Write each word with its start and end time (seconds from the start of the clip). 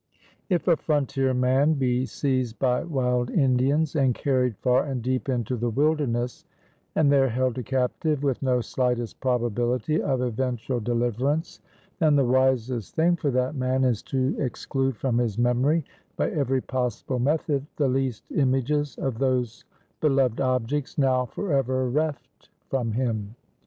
If 0.49 0.67
a 0.67 0.75
frontier 0.77 1.31
man 1.35 1.73
be 1.75 2.07
seized 2.07 2.57
by 2.57 2.81
wild 2.83 3.29
Indians, 3.29 3.95
and 3.95 4.15
carried 4.15 4.57
far 4.57 4.83
and 4.83 4.99
deep 4.99 5.29
into 5.29 5.55
the 5.55 5.69
wilderness, 5.69 6.43
and 6.95 7.11
there 7.11 7.29
held 7.29 7.59
a 7.59 7.63
captive, 7.63 8.23
with 8.23 8.41
no 8.41 8.61
slightest 8.61 9.19
probability 9.19 10.01
of 10.01 10.21
eventual 10.21 10.79
deliverance; 10.79 11.59
then 11.99 12.15
the 12.15 12.25
wisest 12.25 12.95
thing 12.95 13.15
for 13.15 13.29
that 13.29 13.53
man 13.53 13.83
is 13.83 14.01
to 14.09 14.35
exclude 14.39 14.97
from 14.97 15.19
his 15.19 15.37
memory 15.37 15.85
by 16.17 16.31
every 16.31 16.61
possible 16.61 17.19
method, 17.19 17.67
the 17.75 17.87
least 17.87 18.23
images 18.31 18.95
of 18.97 19.19
those 19.19 19.65
beloved 19.99 20.41
objects 20.41 20.97
now 20.97 21.25
forever 21.27 21.87
reft 21.91 22.49
from 22.71 22.93
him. 22.93 23.35